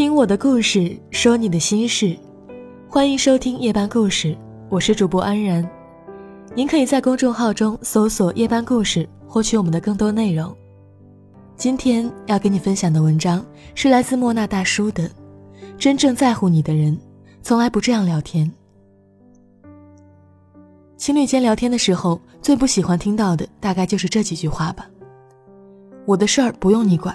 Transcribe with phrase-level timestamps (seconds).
[0.00, 2.16] 听我的故事，说你的心事，
[2.88, 4.34] 欢迎收听夜班故事，
[4.70, 5.62] 我是主播安然。
[6.54, 10.56] 您可以在公众号中搜索“夜班故事”，获取我们的更多内容。
[11.54, 13.44] 今天要跟你分享的文章
[13.74, 15.06] 是来自莫那大叔的
[15.76, 16.98] ：“真正在乎你的人，
[17.42, 18.50] 从来不这样聊天。”
[20.96, 24.88] 情侣间聊天的时候，最不喜欢听到的大概就是这几句话吧。
[26.06, 27.14] 我的事儿不用你管，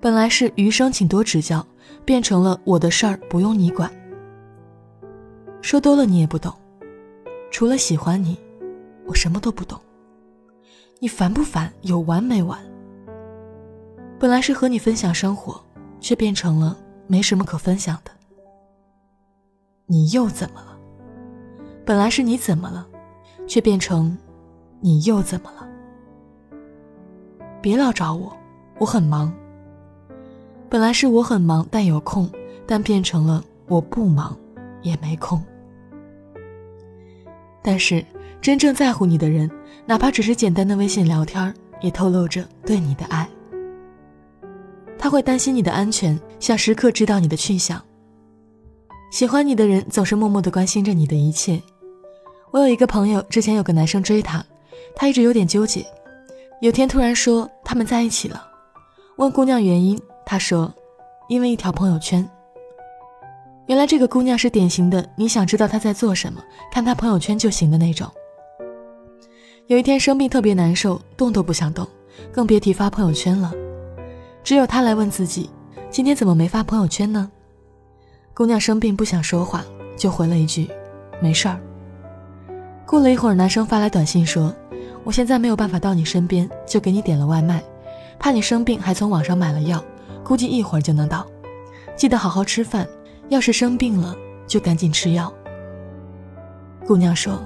[0.00, 1.64] 本来是余生请多指教，
[2.04, 3.90] 变成了我的事儿不用你管。
[5.62, 6.52] 说多了你也不懂，
[7.50, 8.38] 除了喜欢你，
[9.06, 9.80] 我什么都不懂。
[11.00, 11.72] 你烦不烦？
[11.82, 12.58] 有完没完？
[14.18, 15.62] 本来是和你分享生活，
[16.00, 18.10] 却变成了没什么可分享的。
[19.86, 20.78] 你又怎么了？
[21.84, 22.86] 本来是你怎么了，
[23.46, 24.16] 却变成
[24.80, 25.68] 你又怎么了？
[27.60, 28.34] 别老找我，
[28.78, 29.32] 我很忙。
[30.68, 32.30] 本来是我很忙，但有空，
[32.66, 34.36] 但变成了我不忙，
[34.82, 35.42] 也没空。
[37.62, 38.04] 但是
[38.40, 39.50] 真正在乎你的人，
[39.86, 43.28] 哪怕只是简单的微信聊天，也透露着对你的爱。
[44.98, 47.80] 他会担心你的安全，想时刻知道你的去向。
[49.10, 51.62] 喜欢你的人总是默默的关心着你的一切。
[52.50, 54.44] 我有一个朋友，之前有个男生追她，
[54.94, 55.86] 她一直有点纠结。
[56.60, 58.46] 有天突然说他们在一起了，
[59.16, 60.72] 问姑娘原因，他说，
[61.28, 62.28] 因为一条朋友圈。
[63.66, 68.06] 原来这个姑娘是典型的，你想知道她在做什么，看她朋友圈就行的那种。
[69.66, 71.86] 有一天生病特别难受，动都不想动，
[72.32, 73.52] 更别提发朋友圈了。
[74.42, 75.48] 只有她来问自己，
[75.90, 77.30] 今天怎么没发朋友圈呢？
[78.34, 79.64] 姑娘生病不想说话，
[79.96, 80.68] 就回了一句，
[81.20, 81.58] 没事儿。
[82.84, 84.54] 过了一会儿，男生发来短信说。
[85.04, 87.62] 我现在没有办法到你身边，就给你点了外卖，
[88.18, 89.84] 怕你生病，还从网上买了药，
[90.24, 91.26] 估计一会儿就能到。
[91.96, 92.88] 记得好好吃饭，
[93.28, 95.32] 要是生病了就赶紧吃药。
[96.86, 97.38] 姑娘说，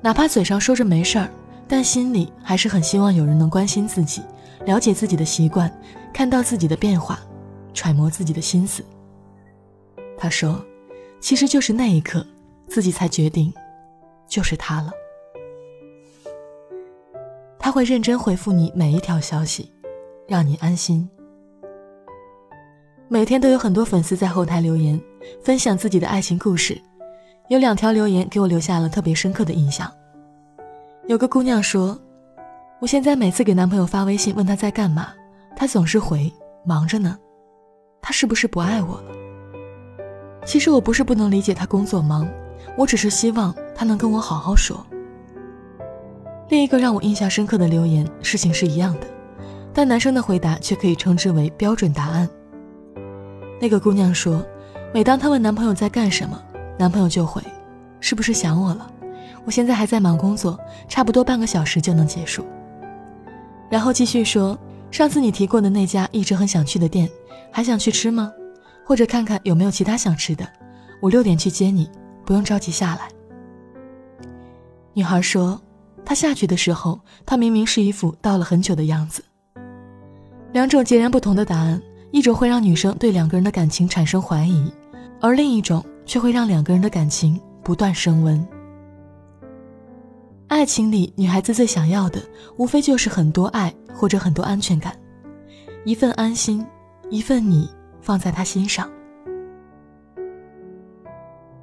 [0.00, 1.30] 哪怕嘴上说着没事儿，
[1.68, 4.22] 但心里还是很希望有人能关心自己，
[4.64, 5.72] 了解自己的习惯，
[6.12, 7.20] 看到自己的变化，
[7.74, 8.84] 揣摩自己的心思。
[10.16, 10.64] 她说，
[11.20, 12.26] 其实就是那一刻，
[12.66, 13.52] 自己才决定，
[14.26, 14.90] 就是他了。
[17.58, 19.70] 他会认真回复你每一条消息，
[20.26, 21.08] 让你安心。
[23.12, 24.98] 每天都有很多粉丝在后台留言，
[25.44, 26.80] 分享自己的爱情故事。
[27.48, 29.92] 有两条留言给我留下了特别深刻的印象。
[31.08, 32.00] 有个姑娘说
[32.80, 35.08] ：“我现在每次给男朋友发微信问他在干嘛，
[35.54, 36.32] 他总是回
[36.64, 37.18] 忙着呢。
[38.00, 39.12] 他是不是不爱我了？
[40.46, 42.26] 其实我不是不能理解他工作忙，
[42.78, 44.86] 我只是希望他能跟我好好说。”
[46.48, 49.06] 另一个让我印象深刻的留言，事情是一样的，
[49.74, 52.26] 但男生的回答却可以称之为标准答案。
[53.62, 54.44] 那个姑娘说，
[54.92, 56.36] 每当她问男朋友在干什么，
[56.76, 57.40] 男朋友就回
[58.00, 58.90] ：“是不是想我了？
[59.44, 60.58] 我现在还在忙工作，
[60.88, 62.44] 差不多半个小时就能结束。”
[63.70, 64.58] 然后继续说
[64.90, 67.08] ：“上次你提过的那家一直很想去的店，
[67.52, 68.32] 还想去吃吗？
[68.84, 70.44] 或者看看有没有其他想吃的？
[71.00, 71.88] 我六点去接你，
[72.26, 73.08] 不用着急下来。”
[74.92, 75.62] 女孩说。
[76.04, 79.22] 她下去的时候，她明明是一副到了很久的样子。
[80.50, 81.80] 两种截然不同的答案，
[82.12, 84.70] 一种会让女生对两个人的感情产生怀疑，
[85.18, 88.46] 而另一种却会让两个人的感情不断升温。
[90.46, 92.22] 爱情里，女孩子最想要的，
[92.58, 94.94] 无非就是很多爱或者很多安全感，
[95.86, 96.64] 一份安心，
[97.08, 97.66] 一份你
[98.02, 98.88] 放在他心上。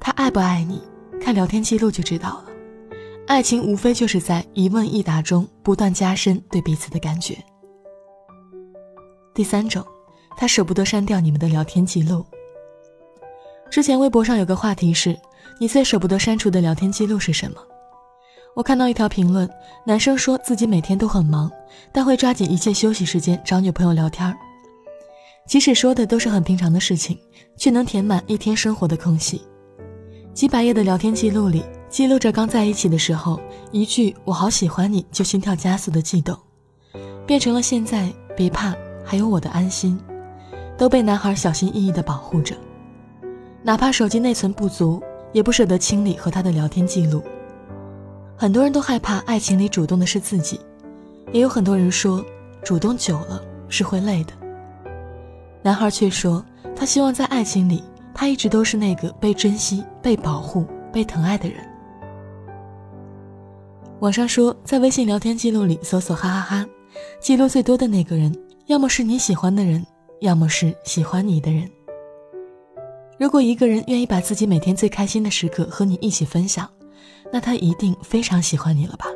[0.00, 0.80] 他爱不爱你，
[1.20, 2.46] 看聊天记录就知道了。
[3.26, 7.36] 爱情无非就是在一问一答中不断加深对彼此的感觉。
[9.34, 9.84] 第三种，
[10.36, 12.24] 他舍不得删掉你们的聊天记录。
[13.70, 15.18] 之前微博上有个话题是：
[15.60, 17.56] 你最舍不得删除的聊天记录是什么？
[18.56, 19.48] 我看到一条评论，
[19.86, 21.50] 男生说自己每天都很忙，
[21.92, 24.36] 但会抓紧一切休息时间找女朋友聊天儿
[25.46, 27.18] 即使说的都是很平常的事情，
[27.56, 29.42] 却能填满一天生活的空隙。
[30.32, 31.64] 几百页的聊天记录里。
[31.88, 33.40] 记录着刚在一起的时候，
[33.72, 36.38] 一句“我好喜欢你”就心跳加速的悸动，
[37.26, 38.72] 变成了现在别怕，
[39.04, 39.98] 还有我的安心，
[40.80, 42.56] 都被男孩小心翼翼的保护着。
[43.62, 44.98] 哪怕手机内存不足，
[45.30, 47.22] 也不舍得清理和他的聊天记录。
[48.34, 50.58] 很多人都害怕爱情里主动的是自己，
[51.32, 52.24] 也有很多人说
[52.64, 54.32] 主动久了是会累的。
[55.60, 56.42] 男孩却说，
[56.74, 57.84] 他希望在爱情里，
[58.14, 61.58] 他一直都是那个被珍惜、被保护、被疼爱的人。
[63.98, 66.66] 网上说，在微信聊天记录里搜索“哈哈哈”，
[67.20, 68.34] 记录最多的那个人，
[68.64, 69.84] 要么是你喜欢的人，
[70.20, 71.68] 要么是喜欢你的人。
[73.18, 76.68] 如果一个人愿意把自己每天最开心的时刻和你一起分享，
[77.32, 79.06] 那他一定非常喜欢你了吧？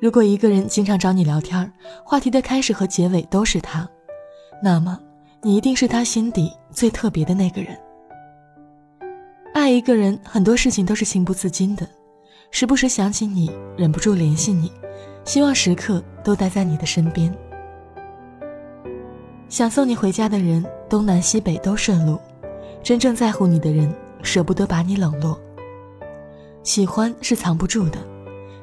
[0.00, 1.72] 如果一个人经常找你聊天，
[2.04, 3.88] 话题的开始和结尾都是他，
[4.62, 4.98] 那么
[5.42, 7.76] 你一定是他心底最特别的那个人。
[9.54, 11.88] 爱一个人，很多事情都是情不自禁的，
[12.50, 14.72] 时不时想起你，忍不住联系你，
[15.24, 17.32] 希望时刻都待在你的身边。
[19.52, 22.18] 想送你回家的人，东南西北都顺路。
[22.82, 25.38] 真正在乎你的人，舍不得把你冷落。
[26.62, 27.98] 喜欢是藏不住的，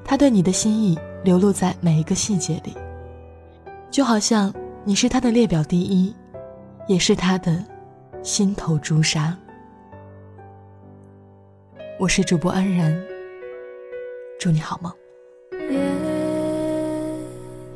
[0.04, 2.76] 他对你的心意流露在每一个细节里，
[3.92, 4.52] 就好像
[4.84, 6.12] 你是他的列表第一，
[6.88, 7.64] 也是他的
[8.24, 9.38] 心头朱砂。
[12.00, 13.00] 我是主播安然，
[14.40, 14.92] 祝你好梦。
[15.70, 15.80] 叶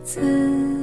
[0.04, 0.83] 子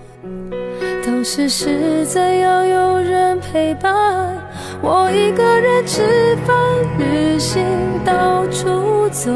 [1.21, 4.35] 当时是怎样有人陪伴。
[4.81, 6.57] 我一个人吃饭、
[6.97, 7.63] 旅行、
[8.03, 9.29] 到处走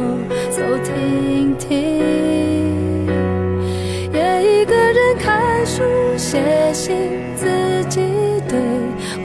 [0.49, 3.05] 走停停，
[4.11, 5.83] 也一个人看书、
[6.17, 6.41] 写
[6.73, 6.95] 信，
[7.35, 7.45] 自
[7.87, 8.01] 己
[8.49, 8.57] 对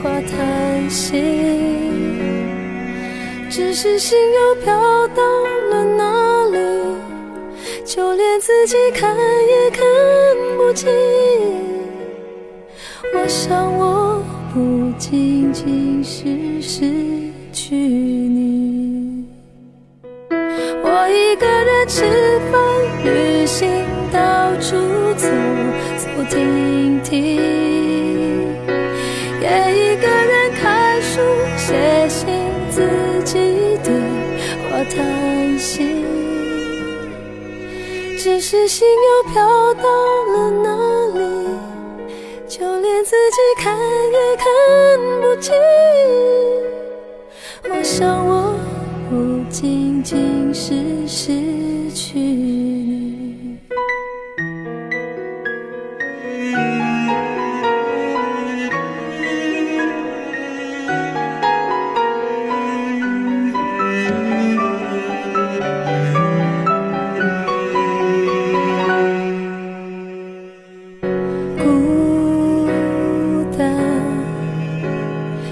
[0.02, 1.18] 话谈心。
[3.48, 5.22] 只是心又飘到
[5.70, 6.94] 了哪里，
[7.86, 9.82] 就连自己看也看
[10.58, 10.90] 不清。
[13.30, 14.20] 我想我。
[14.52, 16.90] 不仅仅是失
[17.52, 19.24] 去你，
[20.82, 22.02] 我一个人吃
[22.50, 22.60] 饭、
[23.04, 23.68] 旅行、
[24.12, 24.74] 到处
[25.14, 25.28] 走
[25.96, 27.36] 走停停，
[29.40, 29.46] 也
[29.76, 31.20] 一个人看书、
[31.56, 32.26] 写信、
[32.68, 32.82] 自
[33.24, 33.38] 己
[33.84, 33.94] 对
[34.72, 36.04] 话谈心，
[38.18, 39.84] 只是心又飘到
[40.32, 40.66] 了哪
[41.16, 41.29] 里？
[42.60, 43.74] 就连自己看
[44.12, 44.46] 也看
[45.22, 45.54] 不清，
[47.70, 48.54] 我想我
[49.08, 51.32] 不仅仅是失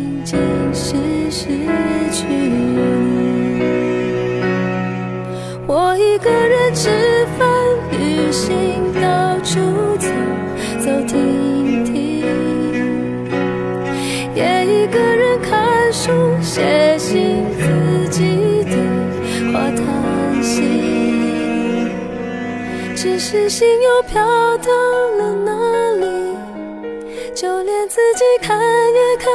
[0.00, 0.38] 仅仅
[0.72, 0.96] 是
[1.30, 1.46] 失
[2.10, 2.24] 去。
[5.66, 6.88] 我一个人吃
[7.38, 7.46] 饭、
[7.92, 9.60] 旅行、到处
[9.98, 10.08] 走
[10.78, 12.24] 走停停，
[14.34, 17.50] 也一个人看书、写信。
[22.96, 24.22] 只是心又飘
[24.58, 24.70] 到
[25.16, 25.59] 了哪？
[27.34, 29.28] 就连自己看也看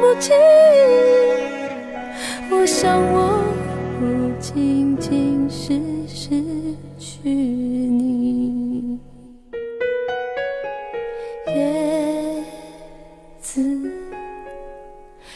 [0.00, 0.34] 不清。
[2.50, 3.44] 我想我，
[3.98, 4.02] 不
[4.40, 6.42] 仅仅是失
[6.98, 8.98] 去你。
[11.46, 12.44] 叶
[13.40, 13.60] 子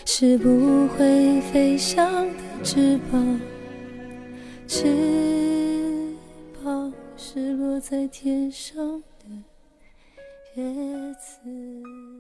[0.05, 3.41] 是不会飞翔的翅膀，
[4.67, 4.87] 翅
[6.63, 9.27] 膀是落在天上的
[10.55, 10.65] 叶
[11.15, 12.12] 子。